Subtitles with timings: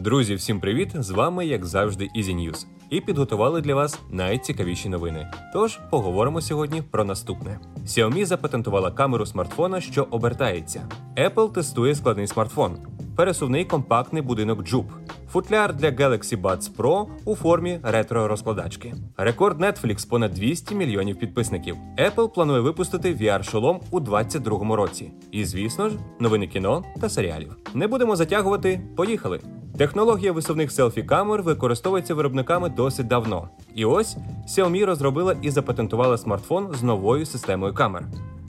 [0.00, 0.90] Друзі, всім привіт!
[0.94, 2.66] З вами, як завжди, Easy News.
[2.90, 5.30] І підготували для вас найцікавіші новини.
[5.52, 10.88] Тож поговоримо сьогодні про наступне: Xiaomi запатентувала камеру смартфона, що обертається.
[11.16, 12.76] Apple тестує складний смартфон,
[13.16, 14.84] пересувний компактний будинок Jup,
[15.32, 18.94] футляр для Galaxy Buds Pro у формі ретро-розкладачки.
[19.16, 21.76] Рекорд Netflix понад 200 мільйонів підписників.
[21.98, 25.12] Apple планує випустити VR-шолом у 2022 році.
[25.32, 27.56] І, звісно ж, новини кіно та серіалів.
[27.74, 28.80] Не будемо затягувати.
[28.96, 29.40] Поїхали!
[29.80, 33.48] Технологія висувних селфі-камер використовується виробниками досить давно.
[33.74, 34.16] І ось
[34.48, 38.04] Xiaomi розробила і запатентувала смартфон з новою системою камер.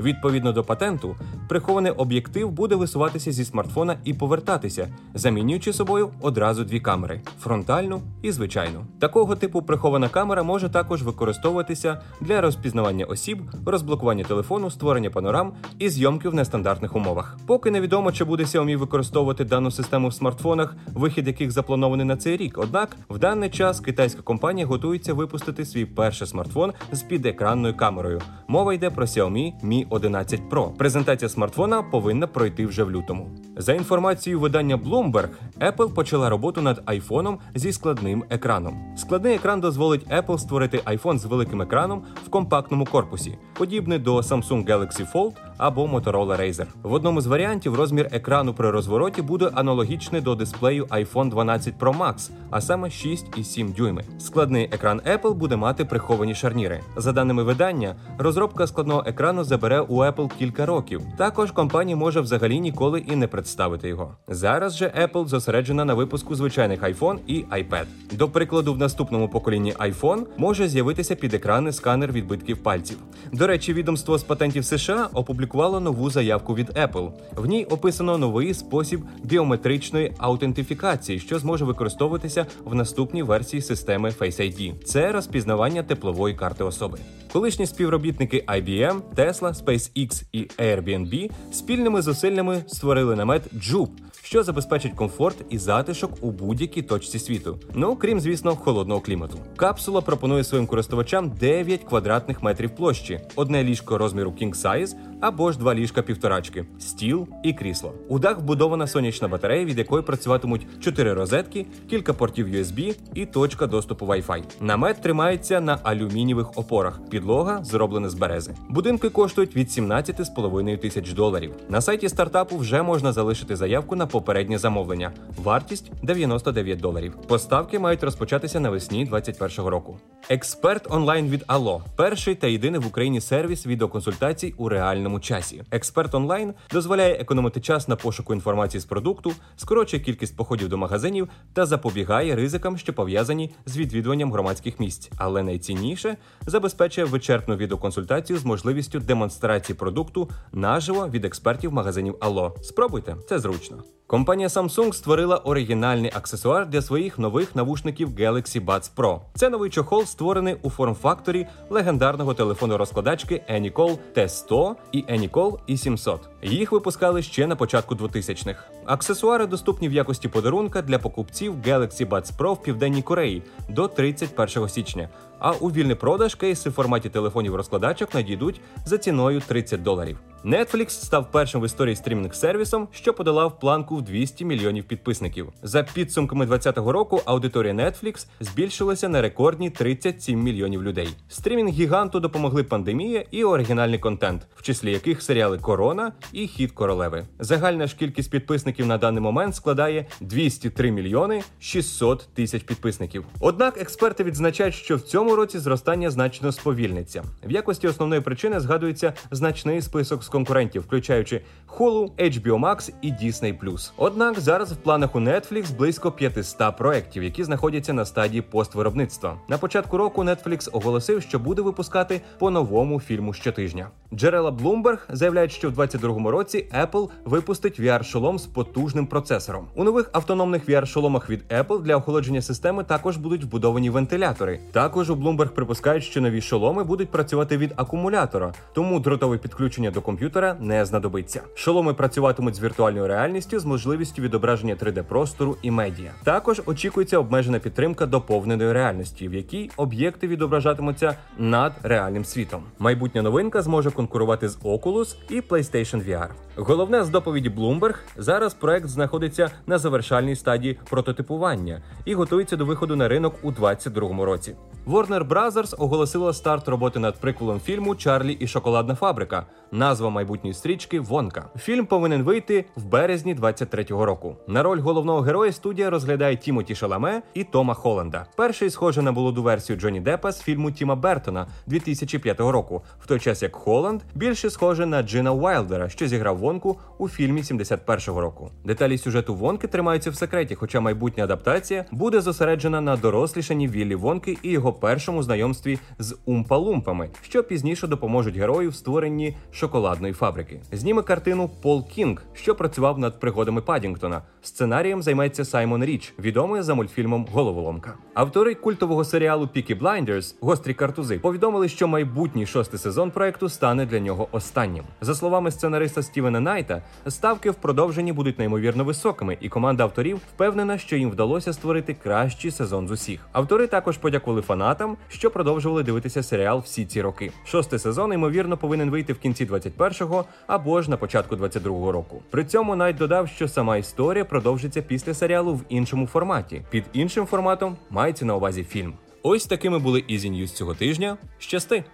[0.00, 1.16] Відповідно до патенту,
[1.48, 8.32] прихований об'єктив буде висуватися зі смартфона і повертатися, замінюючи собою одразу дві камери фронтальну і
[8.32, 8.84] звичайну.
[8.98, 15.88] Такого типу прихована камера може також використовуватися для розпізнавання осіб, розблокування телефону, створення панорам і
[15.88, 17.38] зйомки в нестандартних умовах.
[17.46, 22.36] Поки невідомо, чи буде Xiaomi використовувати дану систему в смартфонах, вихід яких запланований на цей
[22.36, 22.58] рік.
[22.58, 28.20] Однак в даний час китайська компанія готується випустити свій перший смартфон з підекранною камерою.
[28.48, 30.72] Мова йде про Xiaomi Mi 11 Pro.
[30.76, 33.30] Презентація смартфона повинна пройти вже в лютому.
[33.58, 35.28] За інформацією видання Bloomberg,
[35.60, 38.74] Apple почала роботу над айфоном зі складним екраном.
[38.96, 44.66] Складний екран дозволить Apple створити iPhone з великим екраном в компактному корпусі, подібний до Samsung
[44.66, 46.66] Galaxy Fold або Motorola Razr.
[46.82, 51.98] В одному з варіантів розмір екрану при розвороті буде аналогічний до дисплею iPhone 12 Pro
[51.98, 54.04] Max, а саме 6,7 дюйми.
[54.18, 56.80] Складний екран Apple буде мати приховані шарніри.
[56.96, 61.00] За даними видання, розробка складного екрану забере у Apple кілька років.
[61.16, 63.45] Також компанія може взагалі ніколи і не представити
[63.82, 64.16] його.
[64.28, 67.84] Зараз же Apple зосереджена на випуску звичайних iPhone і iPad.
[68.12, 72.98] До прикладу, в наступному поколінні iPhone може з'явитися підекранний сканер відбитків пальців.
[73.32, 77.10] До речі, відомство з патентів США опублікувало нову заявку від Apple.
[77.36, 84.40] В ній описано новий спосіб біометричної аутентифікації, що зможе використовуватися в наступній версії системи Face
[84.40, 84.84] ID.
[84.84, 86.98] Це розпізнавання теплової карти особи.
[87.32, 93.90] Колишні співробітники IBM, Tesla, SpaceX і Airbnb спільними зусиллями створили намет Jup,
[94.26, 97.58] що забезпечить комфорт і затишок у будь-якій точці світу.
[97.74, 99.38] Ну крім, звісно, холодного клімату.
[99.56, 105.58] Капсула пропонує своїм користувачам 9 квадратних метрів площі, одне ліжко розміру King Size або ж
[105.58, 107.92] два ліжка півторачки, стіл і крісло.
[108.08, 113.66] У дах вбудована сонячна батарея, від якої працюватимуть 4 розетки, кілька портів USB і точка
[113.66, 114.42] доступу Wi-Fi.
[114.60, 117.00] Намет тримається на алюмінієвих опорах.
[117.10, 118.54] Підлога зроблена з берези.
[118.68, 121.52] Будинки коштують від 17,5 тисяч доларів.
[121.68, 125.12] На сайті стартапу вже можна залишити заявку на попереднє замовлення.
[125.36, 127.14] Вартість 99 доларів.
[127.28, 129.98] Поставки мають розпочатися навесні 2021 року.
[130.28, 135.62] Експерт онлайн від Allo– перший та єдиний в Україні сервіс відеоконсультацій у реальному часі.
[135.70, 141.28] Експерт онлайн дозволяє економити час на пошуку інформації з продукту, скорочує кількість походів до магазинів
[141.52, 145.10] та запобігає ризикам, що пов'язані з відвідуванням громадських місць.
[145.16, 146.16] Але найцінніше
[146.46, 152.62] забезпечує вичерпну відеоконсультацію з можливістю демонстрації продукту наживо від експертів магазинів Allo.
[152.62, 153.82] Спробуйте, це зручно.
[154.08, 159.20] Компанія Samsung створила оригінальний аксесуар для своїх нових навушників Galaxy Buds Pro.
[159.34, 166.18] Це новий чохол, створений у форм-факторі легендарного телефону розкладачки Anycall T100 і Anycall E700.
[166.42, 168.64] Їх випускали ще на початку 2000-х.
[168.86, 174.68] Аксесуари доступні в якості подарунка для покупців Galaxy Buds Pro в Південній Кореї до 31
[174.68, 175.08] січня.
[175.46, 180.18] А у вільний продаж кейси в форматі телефонів розкладачок надійдуть за ціною 30 доларів.
[180.44, 185.52] Netflix став першим в історії стрімінг-сервісом, що подолав планку в 200 мільйонів підписників.
[185.62, 191.08] За підсумками 2020 року аудиторія Netflix збільшилася на рекордні 37 мільйонів людей.
[191.28, 197.26] Стрімінг гіганту допомогли пандемія і оригінальний контент, в числі яких серіали Корона і Хід королеви.
[197.38, 203.24] Загальна ж кількість підписників на даний момент складає 203 мільйони 600 тисяч підписників.
[203.40, 207.22] Однак експерти відзначають, що в цьому році зростання значно сповільниться.
[207.44, 213.90] В якості основної причини згадується значний список з конкурентів, включаючи Hulu, HBO Max і Disney+.
[213.96, 219.40] Однак зараз в планах у Netflix близько 500 проєктів, які знаходяться на стадії поствиробництва.
[219.48, 223.90] На початку року Netflix оголосив, що буде випускати по новому фільму щотижня.
[224.14, 229.66] Джерела Bloomberg заявляють, що в 2022 році Apple випустить VR-шолом з потужним процесором.
[229.74, 234.60] У нових автономних VR-шоломах від Apple для охолодження системи також будуть вбудовані вентилятори.
[234.72, 240.00] Також у Bloomberg припускають, що нові шоломи будуть працювати від акумулятора, тому дротове підключення до
[240.00, 241.40] комп'ютера не знадобиться.
[241.54, 246.10] Шоломи працюватимуть з віртуальною реальністю з можливістю відображення 3D-простору і медіа.
[246.24, 252.62] Також очікується обмежена підтримка доповненої реальності, в якій об'єкти відображатимуться над реальним світом.
[252.78, 256.45] Майбутня новинка зможе конкурувати з Oculus і PlayStation VR.
[256.58, 262.96] Головне з доповіді Bloomberg, зараз проект знаходиться на завершальній стадії прототипування і готується до виходу
[262.96, 264.56] на ринок у 2022 році.
[264.86, 265.74] Warner Bros.
[265.78, 269.46] оголосила старт роботи над приквелом фільму Чарлі і шоколадна фабрика.
[269.72, 271.50] Назва майбутньої стрічки Вонка.
[271.58, 274.36] Фільм повинен вийти в березні 23-го року.
[274.48, 278.26] На роль головного героя студія розглядає Тімоті Шаламе і Тома Холланда.
[278.36, 283.20] Перший схоже на молоду версію Джонні Деппа з фільму Тіма Бертона 2005 року, в той
[283.20, 288.50] час як Холланд більше схоже на Джина Уайлдера, що зіграв Вонку у фільмі 71-го року.
[288.64, 294.38] Деталі сюжету Вонки тримаються в секреті, хоча майбутня адаптація буде зосереджена на дорослішанні Віллі Вонки
[294.42, 300.60] і його першому знайомстві з умпалумпами, що пізніше допоможуть герою в створенні шоколадної фабрики.
[300.72, 304.22] Зніме картину Пол Кінг, що працював над пригодами Падінгтона.
[304.42, 307.94] Сценарієм займеться Саймон Річ, відомий за мультфільмом Головоломка.
[308.14, 314.00] Автори культового серіалу Peaky Blinders гострі картузи повідомили, що майбутній шостий сезон проекту стане для
[314.00, 314.84] нього останнім.
[315.00, 320.78] За словами сценариста Стівена Найта, ставки в продовженні будуть неймовірно високими, і команда авторів впевнена,
[320.78, 323.28] що їм вдалося створити кращий сезон з усіх.
[323.32, 327.32] Автори також подякували фанатам, що продовжували дивитися серіал всі ці роки.
[327.44, 332.22] Шостий сезон ймовірно повинен вийти в кінці 21-го або ж на початку 22-го року.
[332.30, 336.62] При цьому Найт додав, що сама історія продовжиться після серіалу в іншому форматі.
[336.70, 338.94] Під іншим форматом мається на увазі фільм.
[339.22, 341.16] Ось такими були Easy News цього тижня.
[341.38, 341.84] Щасти!